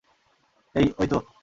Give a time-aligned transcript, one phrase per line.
[0.75, 1.17] এই, ওইতো।